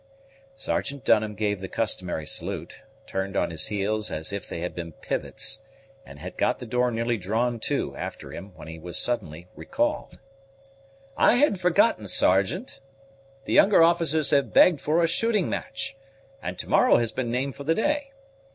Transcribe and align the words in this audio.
Sergeant 0.55 1.05
Dunham 1.05 1.35
gave 1.35 1.61
the 1.61 1.67
customary 1.67 2.25
salute, 2.25 2.81
turned 3.05 3.37
on 3.37 3.51
his 3.51 3.67
heels 3.67 4.09
as 4.09 4.33
if 4.33 4.49
they 4.49 4.61
had 4.61 4.73
been 4.73 4.93
pivots, 4.93 5.61
and 6.07 6.17
had 6.17 6.37
got 6.37 6.57
the 6.57 6.65
door 6.65 6.89
nearly 6.89 7.17
drawn 7.17 7.59
to 7.59 7.95
after 7.95 8.31
him, 8.33 8.51
when 8.55 8.67
he 8.67 8.79
was 8.79 8.97
suddenly 8.97 9.47
recalled. 9.55 10.17
"I 11.15 11.33
had 11.35 11.59
forgotten, 11.59 12.07
Sergeant, 12.07 12.79
the 13.45 13.53
younger 13.53 13.83
officers 13.83 14.31
have 14.31 14.51
begged 14.53 14.81
for 14.81 15.03
a 15.03 15.07
shooting 15.07 15.51
match, 15.51 15.95
and 16.41 16.57
to 16.57 16.67
morrow 16.67 16.97
has 16.97 17.11
been 17.11 17.29
named 17.29 17.53
for 17.55 17.63
the 17.63 17.75
day. 17.75 18.09